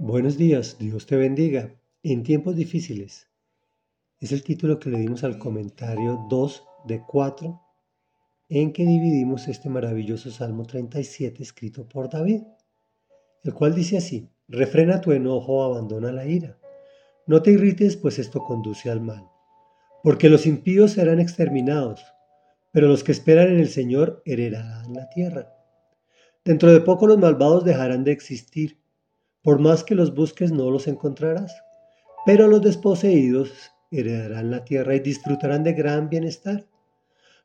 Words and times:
Buenos 0.00 0.38
días, 0.38 0.76
Dios 0.78 1.06
te 1.06 1.16
bendiga. 1.16 1.74
En 2.04 2.22
tiempos 2.22 2.54
difíciles. 2.54 3.26
Es 4.20 4.30
el 4.30 4.44
título 4.44 4.78
que 4.78 4.90
le 4.90 5.00
dimos 5.00 5.24
al 5.24 5.38
comentario 5.38 6.24
2 6.30 6.64
de 6.86 7.02
4 7.04 7.60
en 8.48 8.72
que 8.72 8.84
dividimos 8.84 9.48
este 9.48 9.68
maravilloso 9.68 10.30
Salmo 10.30 10.66
37 10.66 11.42
escrito 11.42 11.88
por 11.88 12.08
David, 12.08 12.42
el 13.42 13.52
cual 13.54 13.74
dice 13.74 13.96
así, 13.96 14.30
refrena 14.46 15.00
tu 15.00 15.10
enojo, 15.10 15.64
abandona 15.64 16.12
la 16.12 16.26
ira. 16.26 16.60
No 17.26 17.42
te 17.42 17.50
irrites, 17.50 17.96
pues 17.96 18.20
esto 18.20 18.44
conduce 18.44 18.90
al 18.90 19.00
mal. 19.00 19.24
Porque 20.04 20.28
los 20.28 20.46
impíos 20.46 20.92
serán 20.92 21.18
exterminados, 21.18 22.04
pero 22.70 22.86
los 22.86 23.02
que 23.02 23.10
esperan 23.10 23.48
en 23.48 23.58
el 23.58 23.68
Señor 23.68 24.22
heredarán 24.24 24.94
la 24.94 25.08
tierra. 25.08 25.52
Dentro 26.44 26.72
de 26.72 26.82
poco 26.82 27.08
los 27.08 27.18
malvados 27.18 27.64
dejarán 27.64 28.04
de 28.04 28.12
existir 28.12 28.78
por 29.48 29.60
más 29.60 29.82
que 29.82 29.94
los 29.94 30.14
busques 30.14 30.52
no 30.52 30.70
los 30.70 30.88
encontrarás, 30.88 31.64
pero 32.26 32.48
los 32.48 32.60
desposeídos 32.60 33.50
heredarán 33.90 34.50
la 34.50 34.62
tierra 34.62 34.94
y 34.94 35.00
disfrutarán 35.00 35.64
de 35.64 35.72
gran 35.72 36.10
bienestar. 36.10 36.66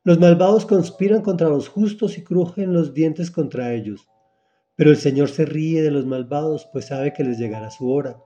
Los 0.03 0.20
malvados 0.20 0.66
conspiran 0.66 1.21
contra 1.21 1.47
los 1.47 1.70
justos 1.70 2.17
y 2.17 2.23
crujen 2.25 2.73
los 2.73 2.94
dientes 2.94 3.31
contra 3.31 3.73
ellos, 3.73 4.09
pero 4.75 4.89
el 4.89 4.97
Señor 4.97 5.30
se 5.30 5.45
ríe 5.45 5.81
de 5.81 5.91
los 5.91 6.05
malvados, 6.05 6.67
pues 6.73 6.88
sabe 6.88 7.13
que 7.13 7.23
les 7.23 7.38
llegará 7.38 7.71
su 7.71 7.89
hora. 7.89 8.22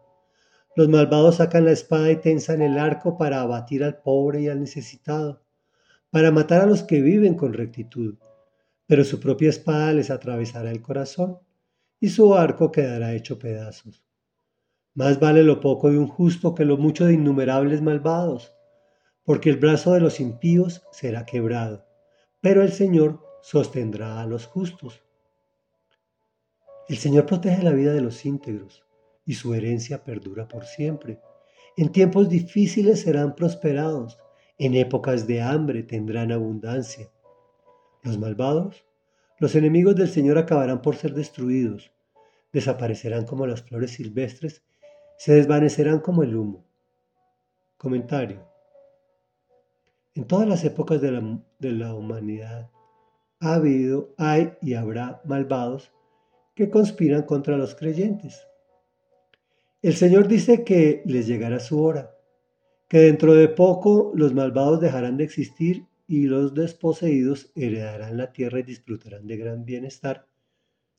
Los 0.76 0.90
malvados 0.90 1.35
sacan 1.35 1.66
la 1.66 1.71
espada 1.71 2.09
y 2.09 2.16
tensan 2.16 2.63
el 2.63 2.80
arco 2.80 3.16
para 3.16 3.41
abatir 3.41 3.84
al 3.84 4.02
pobre 4.02 4.41
y 4.41 4.48
al 4.48 4.59
necesitado, 4.59 5.44
para 6.09 6.32
matar 6.32 6.62
a 6.62 6.66
los 6.66 6.82
que 6.82 6.99
viven 6.99 7.35
con 7.35 7.54
rectitud, 7.54 8.16
pero 8.88 9.04
su 9.04 9.20
propia 9.20 9.52
espada 9.52 9.94
les 9.94 10.09
atravesará 10.09 10.71
el 10.71 10.82
corazón 10.82 11.38
y 11.99 12.09
su 12.09 12.35
arco 12.35 12.71
quedará 12.71 13.13
hecho 13.13 13.39
pedazos. 13.39 14.03
Más 14.93 15.19
vale 15.19 15.43
lo 15.43 15.59
poco 15.59 15.91
de 15.91 15.97
un 15.97 16.07
justo 16.07 16.55
que 16.55 16.65
lo 16.65 16.77
mucho 16.77 17.05
de 17.05 17.13
innumerables 17.13 17.81
malvados, 17.81 18.54
porque 19.23 19.49
el 19.49 19.57
brazo 19.57 19.93
de 19.93 19.99
los 19.99 20.20
impíos 20.20 20.84
será 20.91 21.26
quebrado, 21.26 21.85
pero 22.41 22.62
el 22.62 22.71
Señor 22.71 23.21
sostendrá 23.41 24.21
a 24.21 24.26
los 24.26 24.45
justos. 24.45 25.04
El 26.87 26.98
Señor 26.98 27.26
protege 27.26 27.62
la 27.63 27.73
vida 27.73 27.93
de 27.93 28.01
los 28.01 28.26
íntegros, 28.26 28.85
y 29.26 29.34
su 29.34 29.54
herencia 29.54 30.04
perdura 30.04 30.48
por 30.48 30.65
siempre. 30.65 31.20
En 31.76 31.91
tiempos 31.91 32.29
difíciles 32.29 33.01
serán 33.01 33.35
prosperados, 33.35 34.17
en 34.57 34.73
épocas 34.73 35.27
de 35.27 35.41
hambre 35.41 35.84
tendrán 35.84 36.32
abundancia. 36.32 37.11
Los 38.01 38.17
malvados 38.17 38.87
los 39.40 39.55
enemigos 39.55 39.96
del 39.96 40.10
Señor 40.10 40.38
acabarán 40.38 40.82
por 40.82 40.96
ser 40.96 41.13
destruidos, 41.13 41.91
desaparecerán 42.52 43.26
como 43.26 43.46
las 43.46 43.62
flores 43.62 43.91
silvestres, 43.91 44.63
se 45.18 45.34
desvanecerán 45.34 45.99
como 45.99 46.24
el 46.24 46.35
humo. 46.35 46.66
Comentario. 47.77 48.48
En 50.16 50.26
todas 50.26 50.48
las 50.48 50.63
épocas 50.63 51.02
de 51.02 51.12
la, 51.12 51.40
de 51.60 51.71
la 51.71 51.94
humanidad 51.94 52.71
ha 53.40 53.54
habido, 53.54 54.16
hay 54.18 54.54
y 54.62 54.74
habrá 54.74 55.21
malvados 55.26 55.91
que 56.55 56.72
conspiran 56.72 57.24
contra 57.24 57.57
los 57.57 57.76
creyentes. 57.76 58.48
El 59.84 59.96
Señor 59.96 60.27
dice 60.27 60.63
que 60.63 61.04
les 61.05 61.27
llegará 61.27 61.60
su 61.60 61.84
hora, 61.84 62.16
que 62.88 62.99
dentro 62.99 63.35
de 63.35 63.48
poco 63.48 64.12
los 64.16 64.34
malvados 64.34 64.81
dejarán 64.81 65.18
de 65.18 65.25
existir 65.25 65.85
y 66.08 66.24
los 66.24 66.53
desposeídos 66.53 67.52
heredarán 67.53 68.18
la 68.18 68.31
tierra 68.31 68.59
y 68.59 68.63
disfrutarán 68.63 69.28
de 69.28 69.38
gran 69.38 69.66
bienestar, 69.66 70.28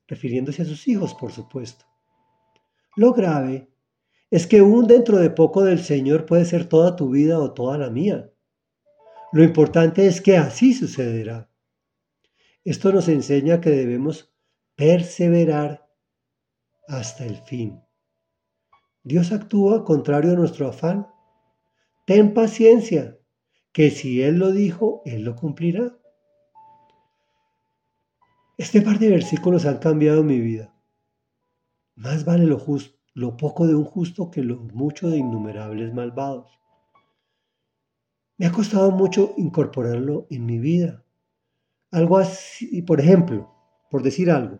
refiriéndose 0.06 0.62
a 0.62 0.66
sus 0.66 0.86
hijos, 0.86 1.14
por 1.14 1.32
supuesto. 1.32 1.86
Lo 2.94 3.12
grave 3.14 3.68
es 4.30 4.46
que 4.46 4.60
un 4.60 4.86
dentro 4.86 5.16
de 5.18 5.30
poco 5.30 5.64
del 5.64 5.80
Señor 5.80 6.26
puede 6.26 6.44
ser 6.44 6.66
toda 6.66 6.94
tu 6.94 7.10
vida 7.10 7.38
o 7.38 7.54
toda 7.54 7.78
la 7.78 7.88
mía. 7.88 8.30
Lo 9.32 9.42
importante 9.42 10.06
es 10.06 10.20
que 10.20 10.36
así 10.36 10.74
sucederá. 10.74 11.50
Esto 12.64 12.92
nos 12.92 13.08
enseña 13.08 13.60
que 13.60 13.70
debemos 13.70 14.34
perseverar 14.76 15.88
hasta 16.86 17.24
el 17.24 17.36
fin. 17.36 17.80
Dios 19.02 19.32
actúa 19.32 19.84
contrario 19.84 20.32
a 20.32 20.36
nuestro 20.36 20.68
afán. 20.68 21.06
Ten 22.06 22.34
paciencia 22.34 23.17
que 23.78 23.92
si 23.92 24.24
Él 24.24 24.40
lo 24.40 24.50
dijo, 24.50 25.02
Él 25.04 25.22
lo 25.22 25.36
cumplirá. 25.36 25.96
Este 28.56 28.82
par 28.82 28.98
de 28.98 29.08
versículos 29.08 29.66
han 29.66 29.78
cambiado 29.78 30.24
mi 30.24 30.40
vida. 30.40 30.74
Más 31.94 32.24
vale 32.24 32.44
lo, 32.44 32.60
lo 33.14 33.36
poco 33.36 33.68
de 33.68 33.76
un 33.76 33.84
justo 33.84 34.32
que 34.32 34.42
lo 34.42 34.56
mucho 34.56 35.08
de 35.08 35.18
innumerables 35.18 35.94
malvados. 35.94 36.58
Me 38.36 38.46
ha 38.46 38.50
costado 38.50 38.90
mucho 38.90 39.34
incorporarlo 39.36 40.26
en 40.28 40.44
mi 40.44 40.58
vida. 40.58 41.04
Algo 41.92 42.18
así, 42.18 42.82
por 42.82 42.98
ejemplo, 42.98 43.54
por 43.92 44.02
decir 44.02 44.32
algo, 44.32 44.58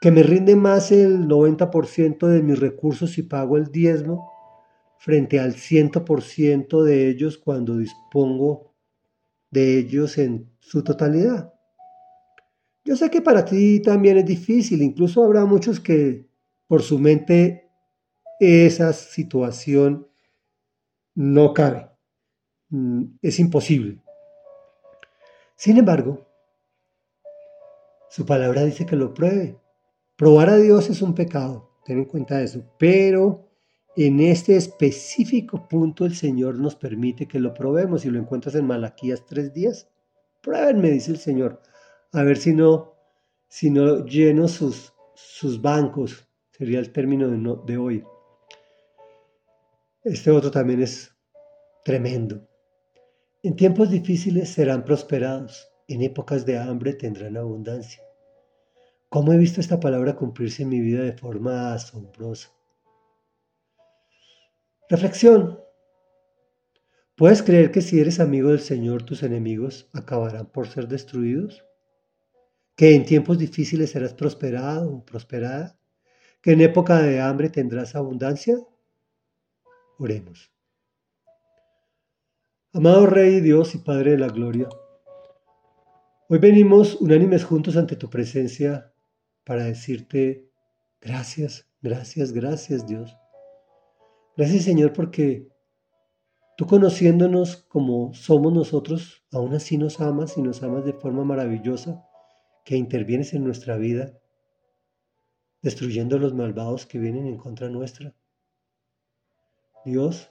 que 0.00 0.10
me 0.10 0.24
rinde 0.24 0.56
más 0.56 0.90
el 0.90 1.28
90% 1.28 2.26
de 2.26 2.42
mis 2.42 2.58
recursos 2.58 3.12
si 3.12 3.22
pago 3.22 3.56
el 3.56 3.70
diezmo 3.70 4.33
frente 5.04 5.38
al 5.38 5.52
100% 5.52 6.82
de 6.82 7.10
ellos 7.10 7.36
cuando 7.36 7.76
dispongo 7.76 8.74
de 9.50 9.76
ellos 9.76 10.16
en 10.16 10.50
su 10.60 10.82
totalidad. 10.82 11.52
Yo 12.86 12.96
sé 12.96 13.10
que 13.10 13.20
para 13.20 13.44
ti 13.44 13.80
también 13.80 14.16
es 14.16 14.24
difícil, 14.24 14.80
incluso 14.80 15.22
habrá 15.22 15.44
muchos 15.44 15.78
que 15.78 16.26
por 16.66 16.80
su 16.80 16.98
mente 16.98 17.68
esa 18.40 18.94
situación 18.94 20.08
no 21.14 21.52
cabe, 21.52 21.90
mm, 22.70 23.04
es 23.20 23.38
imposible. 23.38 24.00
Sin 25.54 25.76
embargo, 25.76 26.26
su 28.08 28.24
palabra 28.24 28.64
dice 28.64 28.86
que 28.86 28.96
lo 28.96 29.12
pruebe. 29.12 29.58
Probar 30.16 30.48
a 30.48 30.56
Dios 30.56 30.88
es 30.88 31.02
un 31.02 31.14
pecado, 31.14 31.72
ten 31.84 31.98
en 31.98 32.04
cuenta 32.06 32.40
eso, 32.40 32.64
pero 32.78 33.43
en 33.96 34.20
este 34.20 34.56
específico 34.56 35.68
punto 35.68 36.04
el 36.04 36.16
Señor 36.16 36.58
nos 36.58 36.74
permite 36.74 37.26
que 37.26 37.38
lo 37.38 37.54
probemos 37.54 38.04
y 38.04 38.10
lo 38.10 38.18
encuentras 38.18 38.54
en 38.56 38.66
Malaquías 38.66 39.24
3.10. 39.26 39.86
Pruébenme, 40.42 40.90
dice 40.90 41.12
el 41.12 41.18
Señor, 41.18 41.62
a 42.12 42.22
ver 42.22 42.36
si 42.36 42.54
no, 42.54 42.94
si 43.48 43.70
no 43.70 44.04
lleno 44.04 44.48
sus, 44.48 44.92
sus 45.14 45.62
bancos, 45.62 46.28
sería 46.50 46.80
el 46.80 46.92
término 46.92 47.28
de, 47.28 47.56
de 47.66 47.78
hoy. 47.78 48.04
Este 50.02 50.30
otro 50.30 50.50
también 50.50 50.82
es 50.82 51.14
tremendo. 51.84 52.46
En 53.42 53.56
tiempos 53.56 53.90
difíciles 53.90 54.48
serán 54.48 54.84
prosperados, 54.84 55.68
en 55.86 56.02
épocas 56.02 56.44
de 56.44 56.58
hambre 56.58 56.94
tendrán 56.94 57.36
abundancia. 57.36 58.02
¿Cómo 59.08 59.32
he 59.32 59.38
visto 59.38 59.60
esta 59.60 59.78
palabra 59.78 60.16
cumplirse 60.16 60.64
en 60.64 60.70
mi 60.70 60.80
vida 60.80 61.02
de 61.02 61.12
forma 61.12 61.72
asombrosa? 61.72 62.50
Reflexión. 64.90 65.60
¿Puedes 67.16 67.42
creer 67.42 67.70
que 67.70 67.80
si 67.80 68.00
eres 68.00 68.20
amigo 68.20 68.50
del 68.50 68.60
Señor 68.60 69.02
tus 69.02 69.22
enemigos 69.22 69.88
acabarán 69.94 70.46
por 70.52 70.68
ser 70.68 70.88
destruidos? 70.88 71.64
¿Que 72.76 72.94
en 72.94 73.06
tiempos 73.06 73.38
difíciles 73.38 73.92
serás 73.92 74.12
prosperado 74.12 74.92
o 74.92 75.04
prosperada? 75.04 75.78
¿Que 76.42 76.52
en 76.52 76.60
época 76.60 76.98
de 76.98 77.18
hambre 77.18 77.48
tendrás 77.48 77.94
abundancia? 77.94 78.58
Oremos. 79.98 80.52
Amado 82.74 83.06
Rey 83.06 83.40
Dios 83.40 83.74
y 83.74 83.78
Padre 83.78 84.10
de 84.10 84.18
la 84.18 84.28
Gloria, 84.28 84.68
hoy 86.28 86.38
venimos 86.38 86.96
unánimes 86.96 87.44
juntos 87.44 87.76
ante 87.76 87.96
tu 87.96 88.10
presencia 88.10 88.92
para 89.44 89.64
decirte 89.64 90.50
gracias, 91.00 91.68
gracias, 91.80 92.32
gracias 92.32 92.86
Dios 92.86 93.16
Gracias 94.36 94.64
Señor 94.64 94.92
porque 94.92 95.48
tú 96.56 96.66
conociéndonos 96.66 97.56
como 97.68 98.12
somos 98.14 98.52
nosotros, 98.52 99.24
aún 99.30 99.54
así 99.54 99.78
nos 99.78 100.00
amas 100.00 100.36
y 100.36 100.42
nos 100.42 100.62
amas 100.62 100.84
de 100.84 100.92
forma 100.92 101.24
maravillosa, 101.24 102.04
que 102.64 102.76
intervienes 102.76 103.34
en 103.34 103.44
nuestra 103.44 103.76
vida, 103.76 104.12
destruyendo 105.62 106.18
los 106.18 106.34
malvados 106.34 106.86
que 106.86 106.98
vienen 106.98 107.26
en 107.26 107.36
contra 107.36 107.68
nuestra. 107.68 108.14
Dios, 109.84 110.30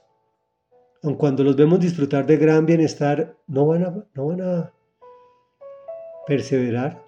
aun 1.02 1.14
cuando 1.14 1.44
los 1.44 1.56
vemos 1.56 1.80
disfrutar 1.80 2.26
de 2.26 2.36
gran 2.36 2.66
bienestar, 2.66 3.38
no 3.46 3.66
van 3.66 3.84
a, 3.84 4.06
no 4.14 4.26
van 4.26 4.40
a 4.42 4.74
perseverar. 6.26 7.04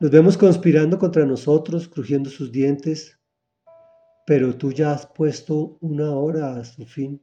Los 0.00 0.10
vemos 0.10 0.36
conspirando 0.36 0.98
contra 0.98 1.24
nosotros, 1.26 1.88
crujiendo 1.88 2.30
sus 2.30 2.52
dientes, 2.52 3.15
pero 4.26 4.56
tú 4.56 4.72
ya 4.72 4.92
has 4.92 5.06
puesto 5.06 5.78
una 5.80 6.10
hora 6.10 6.56
a 6.56 6.64
su 6.64 6.84
fin. 6.84 7.22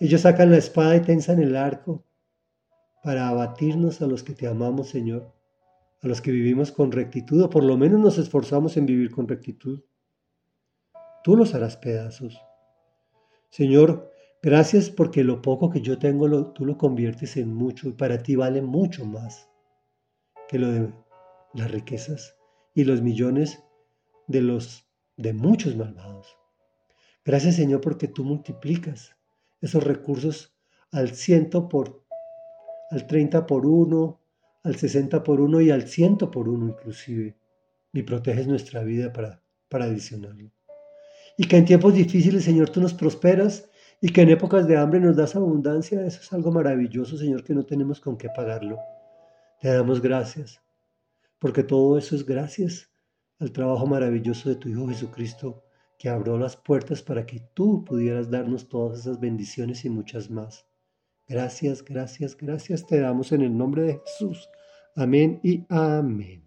Ellos 0.00 0.22
sacan 0.22 0.50
la 0.50 0.58
espada 0.58 0.96
y 0.96 1.00
tensan 1.00 1.40
el 1.40 1.56
arco 1.56 2.04
para 3.04 3.28
abatirnos 3.28 4.02
a 4.02 4.06
los 4.06 4.24
que 4.24 4.34
te 4.34 4.48
amamos, 4.48 4.88
Señor, 4.88 5.32
a 6.02 6.08
los 6.08 6.20
que 6.20 6.32
vivimos 6.32 6.72
con 6.72 6.90
rectitud, 6.90 7.40
o 7.40 7.50
por 7.50 7.62
lo 7.62 7.76
menos 7.76 8.00
nos 8.00 8.18
esforzamos 8.18 8.76
en 8.76 8.86
vivir 8.86 9.12
con 9.12 9.28
rectitud. 9.28 9.84
Tú 11.22 11.36
los 11.36 11.54
harás 11.54 11.76
pedazos. 11.76 12.36
Señor, 13.50 14.10
gracias 14.42 14.90
porque 14.90 15.22
lo 15.22 15.40
poco 15.40 15.70
que 15.70 15.80
yo 15.80 15.98
tengo 15.98 16.26
lo, 16.26 16.52
tú 16.52 16.66
lo 16.66 16.76
conviertes 16.76 17.36
en 17.36 17.54
mucho 17.54 17.88
y 17.88 17.92
para 17.92 18.18
ti 18.22 18.34
vale 18.34 18.60
mucho 18.60 19.06
más 19.06 19.48
que 20.48 20.58
lo 20.58 20.72
de 20.72 20.92
las 21.54 21.70
riquezas 21.70 22.36
y 22.74 22.82
los 22.82 23.00
millones 23.00 23.62
de 24.26 24.40
los 24.40 24.83
de 25.16 25.32
muchos 25.32 25.76
malvados. 25.76 26.36
Gracias 27.24 27.56
Señor 27.56 27.80
porque 27.80 28.08
tú 28.08 28.24
multiplicas 28.24 29.16
esos 29.60 29.82
recursos 29.82 30.54
al 30.90 31.10
ciento 31.10 31.68
por, 31.68 32.04
al 32.90 33.06
30 33.06 33.46
por 33.46 33.66
uno, 33.66 34.20
al 34.62 34.76
60 34.76 35.22
por 35.22 35.40
uno 35.40 35.60
y 35.60 35.70
al 35.70 35.88
ciento 35.88 36.30
por 36.30 36.48
uno 36.48 36.68
inclusive. 36.68 37.36
Y 37.92 38.02
proteges 38.02 38.46
nuestra 38.46 38.82
vida 38.82 39.12
para, 39.12 39.40
para 39.68 39.84
adicionarlo. 39.84 40.50
Y 41.38 41.46
que 41.46 41.56
en 41.56 41.64
tiempos 41.64 41.94
difíciles, 41.94 42.44
Señor, 42.44 42.70
tú 42.70 42.80
nos 42.80 42.92
prosperas 42.92 43.70
y 44.00 44.10
que 44.10 44.22
en 44.22 44.30
épocas 44.30 44.66
de 44.66 44.76
hambre 44.76 45.00
nos 45.00 45.16
das 45.16 45.36
abundancia. 45.36 46.04
Eso 46.04 46.20
es 46.20 46.32
algo 46.32 46.50
maravilloso, 46.50 47.16
Señor, 47.16 47.44
que 47.44 47.54
no 47.54 47.64
tenemos 47.64 48.00
con 48.00 48.16
qué 48.16 48.28
pagarlo. 48.28 48.78
Te 49.60 49.68
damos 49.68 50.02
gracias, 50.02 50.60
porque 51.38 51.62
todo 51.62 51.96
eso 51.96 52.16
es 52.16 52.26
gracias 52.26 52.90
al 53.38 53.52
trabajo 53.52 53.86
maravilloso 53.86 54.48
de 54.48 54.56
tu 54.56 54.68
Hijo 54.68 54.88
Jesucristo, 54.88 55.64
que 55.98 56.08
abrió 56.08 56.38
las 56.38 56.56
puertas 56.56 57.02
para 57.02 57.26
que 57.26 57.40
tú 57.54 57.84
pudieras 57.84 58.30
darnos 58.30 58.68
todas 58.68 59.00
esas 59.00 59.20
bendiciones 59.20 59.84
y 59.84 59.90
muchas 59.90 60.30
más. 60.30 60.66
Gracias, 61.26 61.84
gracias, 61.84 62.36
gracias 62.36 62.86
te 62.86 63.00
damos 63.00 63.32
en 63.32 63.42
el 63.42 63.56
nombre 63.56 63.82
de 63.82 64.00
Jesús. 64.04 64.48
Amén 64.94 65.40
y 65.42 65.64
amén. 65.68 66.43